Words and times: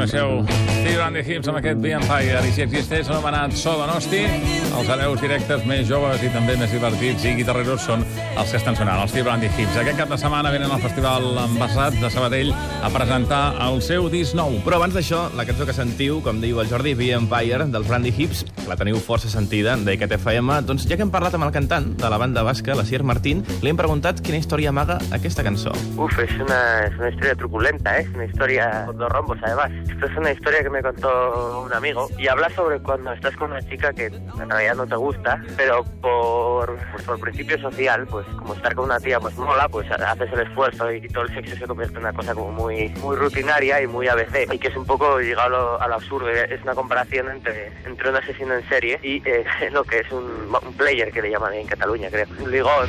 coneixeu 0.00 0.40
Steve 0.80 1.02
Andy 1.04 1.20
Hips 1.20 1.48
amb 1.50 1.58
aquest 1.58 1.80
The 1.84 1.90
Empire 1.98 2.40
i 2.48 2.52
si 2.56 2.62
existeix 2.64 3.08
anomenat 3.10 3.52
So 3.58 3.74
Donosti 3.76 4.22
els 4.24 4.88
hereus 4.94 5.20
directes 5.20 5.66
més 5.68 5.82
joves 5.90 6.22
i 6.24 6.30
també 6.32 6.54
més 6.56 6.72
divertits 6.72 7.26
i 7.28 7.34
guitarreros 7.36 7.84
són 7.84 8.04
els 8.06 8.48
que 8.48 8.56
estan 8.56 8.78
sonant, 8.78 9.02
els 9.02 9.12
Steve 9.12 9.28
Andy 9.28 9.50
Hips. 9.50 9.76
Aquest 9.82 9.98
cap 10.00 10.08
de 10.08 10.16
setmana 10.22 10.52
venen 10.54 10.72
al 10.72 10.80
Festival 10.80 11.26
Ambassat 11.42 11.98
de 12.00 12.08
Sabadell 12.14 12.54
a 12.54 12.88
presentar 12.94 13.42
el 13.66 13.82
seu 13.84 14.08
disc 14.12 14.38
nou. 14.38 14.56
Però 14.64 14.78
abans 14.80 14.96
d'això, 14.96 15.26
la 15.36 15.44
cançó 15.48 15.68
que 15.68 15.76
sentiu, 15.76 16.22
com 16.24 16.40
diu 16.40 16.62
el 16.62 16.70
Jordi, 16.70 16.96
The 16.96 17.12
Empire, 17.18 17.68
dels 17.74 17.90
Brandy 17.90 18.14
Hips, 18.16 18.46
la 18.70 18.78
teniu 18.78 19.00
força 19.02 19.28
sentida, 19.30 19.74
d'Eket 19.82 20.14
FM, 20.20 20.60
doncs 20.68 20.86
ja 20.86 20.94
que 20.94 21.02
hem 21.02 21.10
parlat 21.10 21.34
amb 21.34 21.48
el 21.48 21.54
cantant 21.54 21.88
de 21.98 22.10
la 22.12 22.18
banda 22.22 22.44
basca, 22.46 22.76
la 22.78 22.84
Sier 22.86 23.02
Martín, 23.02 23.42
li 23.64 23.72
hem 23.72 23.78
preguntat 23.78 24.22
quina 24.22 24.38
història 24.38 24.70
amaga 24.70 25.00
aquesta 25.16 25.42
cançó. 25.42 25.72
Uf, 25.98 26.18
es 26.22 26.34
una, 26.38 26.60
es 26.86 26.94
una 26.96 27.08
historia 27.10 27.34
truculenta, 27.34 27.98
¿eh? 27.98 28.02
es 28.02 28.14
una 28.14 28.26
historia 28.26 28.84
con 28.86 28.98
dos 28.98 29.10
rombos 29.10 29.38
además. 29.42 29.72
Esto 29.88 30.06
es 30.06 30.16
una 30.16 30.32
historia 30.32 30.62
que 30.62 30.70
me 30.70 30.82
contó 30.82 31.62
un 31.66 31.72
amigo 31.72 32.08
y 32.16 32.28
habla 32.28 32.48
sobre 32.50 32.78
cuando 32.80 33.12
estás 33.12 33.34
con 33.36 33.50
una 33.50 33.62
chica 33.62 33.92
que 33.92 34.06
en 34.06 34.50
realidad 34.50 34.76
no 34.76 34.86
te 34.86 34.96
gusta, 34.96 35.42
pero 35.56 35.82
por, 36.00 36.78
pues 36.92 37.02
por 37.04 37.18
principio 37.20 37.60
social, 37.60 38.06
pues 38.06 38.26
como 38.38 38.54
estar 38.54 38.74
con 38.74 38.84
una 38.84 39.00
tía 39.00 39.18
pues 39.18 39.36
mola, 39.36 39.68
pues 39.68 39.90
haces 39.90 40.32
el 40.32 40.40
esfuerzo 40.40 40.92
y 40.92 41.08
todo 41.08 41.24
el 41.24 41.34
sexo 41.34 41.56
se 41.56 41.66
convierte 41.66 41.96
en 41.96 42.04
una 42.04 42.12
cosa 42.12 42.34
como 42.34 42.52
muy, 42.52 42.88
muy 43.02 43.16
rutinaria 43.16 43.82
y 43.82 43.88
muy 43.88 44.06
ABC 44.06 44.52
y 44.52 44.58
que 44.58 44.68
es 44.68 44.76
un 44.76 44.86
poco 44.86 45.18
llegado 45.18 45.46
a 45.46 45.48
lo, 45.48 45.82
a 45.82 45.88
lo 45.88 45.94
absurdo. 45.96 46.28
Es 46.28 46.62
una 46.62 46.74
comparación 46.74 47.28
entre, 47.30 47.72
entre 47.84 48.10
un 48.10 48.16
asesino 48.16 48.59
en 48.60 48.68
serie 48.68 48.98
y 49.02 49.22
eh, 49.24 49.44
lo 49.72 49.84
que 49.84 49.98
es 49.98 50.10
un, 50.12 50.54
un 50.62 50.74
player 50.74 51.10
que 51.10 51.22
le 51.22 51.30
llaman 51.30 51.54
en 51.54 51.66
Cataluña, 51.66 52.08
creo. 52.10 52.26
Un 52.38 52.50
ligón. 52.50 52.88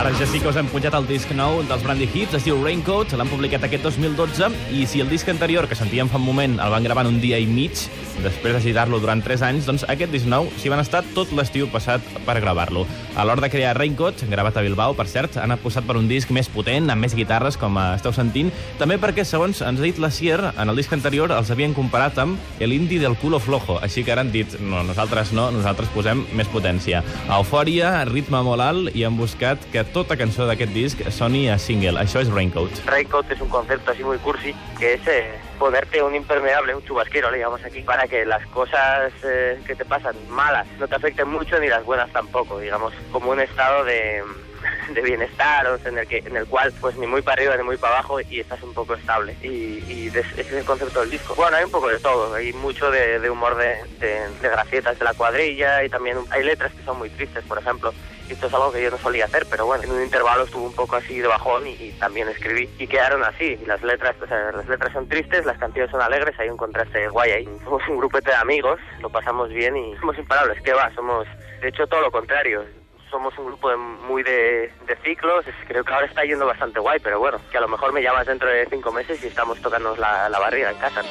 Ara 0.00 0.14
ja 0.16 0.24
sí 0.24 0.38
que 0.40 0.48
us 0.48 0.56
hem 0.56 0.68
pujat 0.72 0.94
el 0.96 1.04
disc 1.04 1.28
nou 1.36 1.58
dels 1.68 1.82
Brandy 1.84 2.06
Hips, 2.08 2.32
es 2.38 2.46
diu 2.46 2.56
Raincoat, 2.56 3.12
l'han 3.20 3.28
publicat 3.28 3.66
aquest 3.66 3.84
2012, 3.84 4.46
i 4.72 4.86
si 4.88 5.02
el 5.04 5.10
disc 5.12 5.28
anterior, 5.28 5.66
que 5.68 5.76
sentíem 5.76 6.08
fa 6.08 6.16
un 6.16 6.24
moment, 6.24 6.54
el 6.56 6.72
van 6.72 6.86
gravar 6.88 7.04
en 7.04 7.18
un 7.18 7.18
dia 7.20 7.36
i 7.36 7.44
mig, 7.44 7.82
després 8.24 8.56
de 8.56 8.62
girar-lo 8.64 8.96
durant 9.00 9.20
3 9.20 9.44
anys, 9.44 9.68
doncs 9.68 9.84
aquest 9.92 10.08
disc 10.12 10.24
nou 10.24 10.48
s'hi 10.56 10.72
van 10.72 10.80
estar 10.80 11.02
tot 11.12 11.28
l'estiu 11.36 11.68
passat 11.68 12.00
per 12.24 12.38
gravar-lo. 12.40 12.86
A 13.12 13.26
l'hora 13.28 13.44
de 13.44 13.50
crear 13.52 13.74
Raincoat, 13.76 14.24
gravat 14.30 14.56
a 14.56 14.62
Bilbao, 14.64 14.94
per 14.96 15.04
cert, 15.04 15.36
han 15.36 15.52
apostat 15.52 15.84
per 15.84 15.98
un 16.00 16.08
disc 16.08 16.32
més 16.32 16.48
potent, 16.48 16.88
amb 16.88 17.04
més 17.04 17.16
guitarres, 17.16 17.60
com 17.60 17.76
esteu 17.82 18.16
sentint, 18.16 18.48
també 18.80 18.96
perquè, 18.96 19.26
segons 19.28 19.60
ens 19.60 19.84
ha 19.84 19.84
dit 19.84 20.00
la 20.00 20.08
Sier, 20.08 20.40
en 20.56 20.72
el 20.72 20.80
disc 20.80 20.96
anterior 20.96 21.36
els 21.36 21.52
havien 21.52 21.76
comparat 21.76 22.22
amb 22.24 22.40
el 22.60 22.72
indie 22.72 23.02
del 23.04 23.18
culo 23.20 23.36
flojo, 23.36 23.76
així 23.84 24.00
que 24.04 24.16
ara 24.16 24.24
han 24.24 24.32
dit, 24.32 24.56
no, 24.64 24.80
nosaltres 24.80 25.36
no, 25.36 25.50
nosaltres 25.52 25.92
posem 25.92 26.24
més 26.32 26.48
potència. 26.48 27.04
Eufòria, 27.28 27.98
ritme 28.08 28.40
molt 28.48 28.64
alt, 28.64 28.96
i 28.96 29.04
han 29.04 29.20
buscat 29.20 29.68
que 29.74 29.84
tota 29.92 30.16
cançó 30.16 30.46
d'aquest 30.46 30.72
disc 30.72 31.00
soni 31.10 31.48
a 31.50 31.58
single. 31.58 31.98
Això 32.00 32.20
és 32.22 32.30
Raincoat. 32.30 32.82
Raincoat 32.86 33.30
es 33.32 33.40
un 33.40 33.48
concepto 33.48 33.90
así 33.92 34.04
muy 34.04 34.18
cursi, 34.18 34.54
que 34.78 34.94
es 34.94 35.06
eh, 35.08 35.30
ponerte 35.58 36.02
un 36.02 36.14
impermeable, 36.14 36.74
un 36.74 36.84
chubasquero, 36.84 37.30
le 37.30 37.38
llamamos 37.38 37.64
aquí, 37.64 37.82
para 37.82 38.06
que 38.08 38.24
las 38.24 38.44
cosas 38.48 39.12
eh, 39.24 39.58
que 39.66 39.74
te 39.74 39.84
pasan 39.84 40.14
malas 40.28 40.66
no 40.78 40.86
te 40.88 40.94
afecten 40.96 41.28
mucho 41.28 41.58
ni 41.58 41.68
las 41.68 41.84
buenas 41.84 42.10
tampoco, 42.12 42.58
digamos, 42.58 42.92
como 43.12 43.30
un 43.30 43.40
estado 43.40 43.84
de, 43.84 44.22
de 44.94 45.00
bienestar 45.02 45.66
o 45.66 45.78
en 45.88 45.98
el 45.98 46.06
que 46.06 46.18
en 46.18 46.36
el 46.36 46.46
cual 46.46 46.72
pues 46.80 46.96
ni 46.96 47.06
muy 47.06 47.22
para 47.22 47.34
arriba 47.40 47.56
ni 47.56 47.62
muy 47.62 47.76
para 47.76 47.94
abajo 47.98 48.20
y 48.20 48.40
estás 48.40 48.62
un 48.62 48.74
poco 48.74 48.94
estable 48.94 49.34
y, 49.42 49.82
y 49.88 50.10
des- 50.10 50.26
ese 50.32 50.40
es 50.42 50.52
el 50.52 50.64
concepto 50.64 51.00
del 51.00 51.10
disco 51.10 51.34
bueno 51.34 51.56
hay 51.56 51.64
un 51.64 51.70
poco 51.70 51.88
de 51.88 51.98
todo 51.98 52.34
hay 52.34 52.52
mucho 52.52 52.90
de, 52.90 53.18
de 53.20 53.30
humor 53.30 53.56
de, 53.56 53.76
de, 54.00 54.28
de 54.42 54.48
gracietas 54.48 54.98
de 54.98 55.04
la 55.04 55.14
cuadrilla 55.14 55.82
y 55.84 55.88
también 55.88 56.18
hay 56.30 56.42
letras 56.44 56.72
que 56.74 56.82
son 56.84 56.98
muy 56.98 57.08
tristes 57.10 57.42
por 57.44 57.58
ejemplo 57.58 57.94
esto 58.32 58.46
es 58.46 58.54
algo 58.54 58.72
que 58.72 58.82
yo 58.82 58.90
no 58.90 58.98
solía 58.98 59.24
hacer 59.24 59.46
pero 59.50 59.66
bueno 59.66 59.84
en 59.84 59.92
un 59.92 60.02
intervalo 60.02 60.44
estuve 60.44 60.66
un 60.66 60.74
poco 60.74 60.96
así 60.96 61.18
de 61.20 61.28
bajón 61.28 61.66
y, 61.66 61.90
también 62.00 62.28
escribí. 62.28 62.68
Y 62.78 62.86
quedaron 62.86 63.22
así 63.24 63.56
las 63.66 63.82
letras 63.82 64.16
o 64.22 64.26
sea, 64.26 64.52
las 64.52 64.68
letras 64.68 64.92
son 64.92 65.08
tristes 65.08 65.44
las 65.44 65.58
canciones 65.58 65.90
son 65.90 66.00
alegres 66.00 66.38
hay 66.38 66.48
un 66.48 66.56
contraste 66.56 67.08
guay 67.08 67.30
ahí. 67.32 67.44
Somos 67.64 67.82
un 67.88 67.98
grupete 67.98 68.30
de 68.30 68.36
amigos 68.36 68.78
lo 69.00 69.10
pasamos 69.10 69.48
bien 69.50 69.76
y 69.76 69.96
somos 69.96 70.16
imparables 70.18 70.60
qué 70.62 70.72
va 70.72 70.90
somos 70.94 71.26
de 71.60 71.68
hecho 71.68 71.86
todo 71.86 72.00
lo 72.00 72.10
contrario. 72.10 72.64
Somos 73.10 73.36
un 73.38 73.46
grupo 73.46 73.68
de- 73.68 73.76
muy 73.76 74.22
de, 74.22 74.70
ciclos, 75.02 75.44
creo 75.66 75.82
que 75.82 75.92
ahora 75.92 76.06
está 76.06 76.22
yendo 76.24 76.46
bastante 76.46 76.78
guay, 76.78 77.00
pero 77.02 77.18
bueno, 77.18 77.40
que 77.50 77.58
a 77.58 77.60
lo 77.60 77.66
mejor 77.66 77.92
me 77.92 78.02
llamas 78.02 78.24
dentro 78.24 78.48
de 78.48 78.66
cinco 78.70 78.92
meses 78.92 79.20
y 79.24 79.26
estamos 79.26 79.60
tocándonos 79.60 79.98
la, 79.98 80.28
la 80.28 80.38
barriga 80.38 80.70
en 80.70 80.78
casa. 80.78 81.02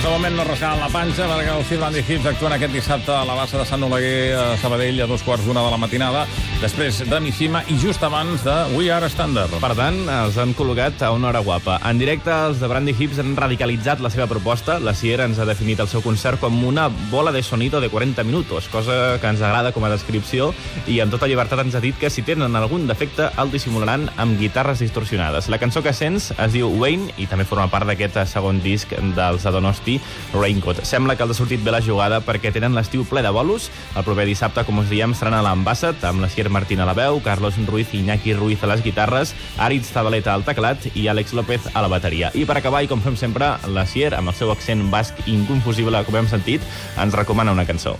Moment 0.00 0.34
no 0.36 0.44
rascaran 0.44 0.80
la 0.80 0.88
panxa 0.92 1.24
perquè 1.28 1.52
els 1.54 1.70
Andy 1.86 2.00
Hips 2.02 2.26
actuen 2.28 2.52
aquest 2.52 2.72
dissabte 2.74 3.12
a 3.14 3.22
la 3.24 3.34
bassa 3.38 3.58
de 3.60 3.64
Sant 3.68 3.82
Oleguer 3.86 4.34
a 4.36 4.44
Sabadell 4.60 5.00
a 5.00 5.06
dos 5.06 5.22
quarts 5.24 5.46
d'una 5.46 5.62
de 5.64 5.70
la 5.72 5.78
matinada, 5.80 6.26
després 6.60 6.98
de 7.08 7.20
Mishima 7.20 7.62
i 7.72 7.76
just 7.80 8.02
abans 8.04 8.42
de 8.44 8.54
We 8.74 8.90
Are 8.92 9.08
Standard. 9.08 9.54
Per 9.62 9.70
tant, 9.78 10.00
els 10.12 10.36
han 10.40 10.52
col·locat 10.58 11.04
a 11.06 11.12
una 11.16 11.30
hora 11.30 11.40
guapa. 11.44 11.78
En 11.88 12.00
directe, 12.00 12.32
els 12.32 12.60
de 12.60 12.68
Brandy 12.68 12.94
Hips 12.98 13.20
han 13.22 13.32
radicalitzat 13.38 14.02
la 14.04 14.10
seva 14.12 14.26
proposta. 14.28 14.78
La 14.80 14.92
Sierra 14.98 15.24
ens 15.28 15.38
ha 15.38 15.46
definit 15.48 15.80
el 15.80 15.88
seu 15.88 16.02
concert 16.04 16.40
com 16.42 16.58
una 16.68 16.88
bola 17.10 17.32
de 17.32 17.42
sonido 17.42 17.80
de 17.80 17.88
40 17.88 18.24
minutos, 18.24 18.68
cosa 18.68 19.18
que 19.20 19.30
ens 19.30 19.40
agrada 19.40 19.72
com 19.72 19.88
a 19.88 19.92
descripció, 19.94 20.50
i 20.86 21.00
amb 21.00 21.16
tota 21.16 21.30
llibertat 21.30 21.64
ens 21.64 21.78
ha 21.78 21.84
dit 21.84 21.96
que 21.96 22.10
si 22.10 22.26
tenen 22.26 22.56
algun 22.56 22.88
defecte 22.90 23.30
el 23.40 23.54
dissimularan 23.54 24.10
amb 24.16 24.36
guitarres 24.40 24.84
distorsionades. 24.84 25.48
La 25.48 25.62
cançó 25.62 25.84
que 25.86 25.96
sents 25.96 26.32
es 26.36 26.56
diu 26.56 26.68
Wayne 26.76 27.14
i 27.16 27.30
també 27.30 27.48
forma 27.48 27.70
part 27.72 27.88
d'aquest 27.88 28.20
segon 28.28 28.60
disc 28.64 28.92
dels 29.16 29.48
de 29.48 29.64
Donosti, 29.90 30.00
Raincoat. 30.32 30.84
Sembla 30.84 31.16
que 31.16 31.24
els 31.24 31.32
ha 31.34 31.38
sortit 31.38 31.62
bé 31.64 31.72
la 31.74 31.82
jugada 31.82 32.20
perquè 32.22 32.52
tenen 32.52 32.74
l'estiu 32.76 33.04
ple 33.08 33.22
de 33.22 33.30
bolos. 33.34 33.70
El 33.96 34.04
proper 34.06 34.26
dissabte, 34.28 34.64
com 34.64 34.78
us 34.78 34.90
diem, 34.90 35.14
seran 35.14 35.34
a 35.34 35.42
l'Ambassat, 35.42 36.04
amb 36.04 36.22
la 36.22 36.30
Sier 36.30 36.50
Martín 36.50 36.80
a 36.80 36.86
la 36.86 36.94
veu, 36.94 37.20
Carlos 37.24 37.58
Ruiz 37.66 37.92
i 37.92 38.02
Iñaki 38.04 38.34
Ruiz 38.34 38.62
a 38.62 38.70
les 38.70 38.84
guitarres, 38.84 39.34
Aritz 39.58 39.92
Zabaleta 39.92 40.34
al 40.34 40.44
teclat 40.46 40.90
i 40.94 41.08
Àlex 41.08 41.34
López 41.34 41.70
a 41.74 41.82
la 41.82 41.90
bateria. 41.90 42.30
I 42.34 42.46
per 42.46 42.58
acabar, 42.58 42.84
i 42.84 42.90
com 42.90 43.02
fem 43.02 43.16
sempre, 43.16 43.56
la 43.66 43.86
Sier, 43.86 44.14
amb 44.14 44.30
el 44.30 44.38
seu 44.38 44.52
accent 44.52 44.90
basc 44.90 45.16
inconfusible, 45.26 46.04
com 46.06 46.20
hem 46.20 46.30
sentit, 46.30 46.62
ens 46.98 47.16
recomana 47.16 47.52
una 47.52 47.66
cançó. 47.66 47.96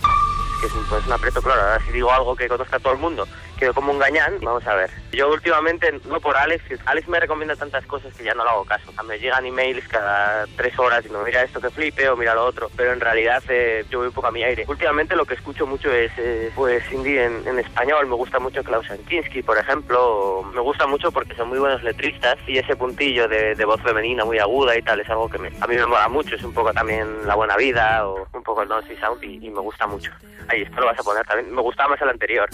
que 0.61 0.67
pues, 0.89 1.05
un 1.07 1.11
aprieto, 1.11 1.41
claro. 1.41 1.61
Ahora 1.61 1.83
si 1.83 1.91
digo 1.91 2.11
algo 2.11 2.35
que 2.35 2.47
conozca 2.47 2.79
todo 2.79 2.93
el 2.93 2.99
mundo, 2.99 3.27
quedo 3.61 3.75
como 3.75 3.91
un 3.91 3.99
gañán. 3.99 4.39
Vamos 4.41 4.65
a 4.65 4.73
ver. 4.73 4.89
Yo 5.11 5.29
últimamente, 5.29 5.91
no 6.05 6.19
por 6.19 6.35
Alex, 6.35 6.63
que 6.67 6.77
Alex 6.85 7.07
me 7.07 7.19
recomienda 7.19 7.55
tantas 7.55 7.85
cosas 7.85 8.11
que 8.15 8.23
ya 8.23 8.33
no 8.33 8.43
le 8.43 8.49
hago 8.49 8.65
caso. 8.65 8.91
Me 9.07 9.19
llegan 9.19 9.45
emails 9.45 9.87
cada 9.87 10.47
tres 10.57 10.77
horas 10.79 11.05
y 11.05 11.09
me 11.09 11.21
mira 11.23 11.43
esto 11.43 11.61
que 11.61 11.69
flipe 11.69 12.09
o 12.09 12.17
mira 12.17 12.33
lo 12.33 12.43
otro. 12.43 12.71
Pero 12.75 12.91
en 12.91 12.99
realidad 12.99 13.43
eh, 13.49 13.85
yo 13.91 13.99
voy 13.99 14.07
un 14.07 14.13
poco 14.13 14.27
a 14.27 14.31
mi 14.31 14.43
aire. 14.43 14.65
Últimamente 14.67 15.15
lo 15.15 15.25
que 15.25 15.35
escucho 15.35 15.67
mucho 15.67 15.93
es 15.93 16.11
eh, 16.17 16.51
pues 16.55 16.91
indie 16.91 17.23
en, 17.23 17.47
en 17.47 17.59
español. 17.59 18.07
Me 18.07 18.15
gusta 18.15 18.39
mucho 18.39 18.63
Klaus 18.63 18.89
Ankinski, 18.89 19.43
por 19.43 19.59
ejemplo. 19.59 20.41
Me 20.55 20.61
gusta 20.61 20.87
mucho 20.87 21.11
porque 21.11 21.35
son 21.35 21.49
muy 21.49 21.59
buenos 21.59 21.83
letristas 21.83 22.37
y 22.47 22.57
ese 22.57 22.75
puntillo 22.75 23.27
de, 23.27 23.53
de 23.53 23.65
voz 23.65 23.79
femenina 23.83 24.25
muy 24.25 24.39
aguda 24.39 24.75
y 24.75 24.81
tal 24.81 24.99
es 25.01 25.09
algo 25.09 25.29
que 25.29 25.37
me, 25.37 25.49
a 25.61 25.67
mí 25.67 25.75
me 25.75 25.85
mola 25.85 26.09
mucho. 26.09 26.35
Es 26.35 26.43
un 26.43 26.53
poco 26.53 26.73
también 26.73 27.27
La 27.27 27.35
Buena 27.35 27.57
Vida 27.57 28.07
o 28.07 28.27
un 28.33 28.41
poco 28.41 28.63
el 28.63 28.69
Noisy 28.69 28.95
Sound 28.95 29.23
y, 29.23 29.45
y 29.45 29.51
me 29.51 29.59
gusta 29.59 29.85
mucho. 29.85 30.11
Ahí, 30.47 30.63
esto 30.63 30.79
lo 30.79 30.87
vas 30.87 30.99
a 30.99 31.03
poner 31.03 31.23
también. 31.27 31.53
Me 31.53 31.61
gustaba 31.61 31.89
más 31.89 32.01
el 32.01 32.09
anterior. 32.09 32.49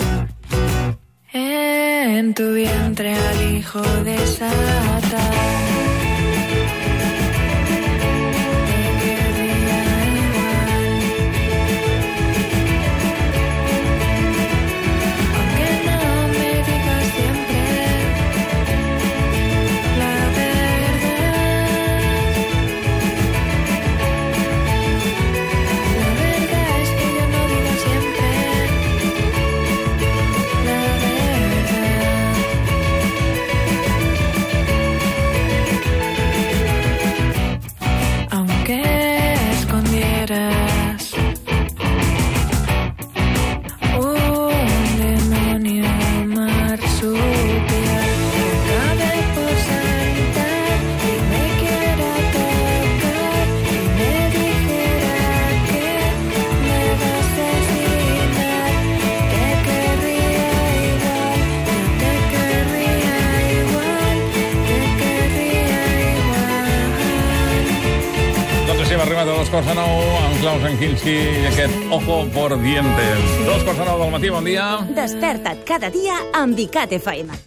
En 1.34 2.34
tu 2.34 2.54
vientre 2.54 3.14
al 3.14 3.56
hijo 3.56 3.82
desatar. 4.06 5.67
Arribat 69.08 69.28
a 69.28 69.38
dos 69.38 69.50
quarts 69.50 69.68
de 69.70 69.76
nou 69.78 70.00
amb 70.20 70.40
Klaus 70.42 70.64
Ankinski 70.68 71.14
i 71.16 71.46
aquest 71.48 71.94
Ojo 71.96 72.18
por 72.36 72.58
Dientes. 72.60 73.32
Dos 73.48 73.64
quarts 73.64 73.80
de 73.80 73.88
nou 73.88 74.02
del 74.04 74.12
matí, 74.18 74.32
bon 74.34 74.48
dia. 74.52 74.68
Desperta't 75.00 75.64
cada 75.68 75.94
dia 75.94 76.20
amb 76.36 76.60
ICAT 76.68 76.98
FM. 77.00 77.46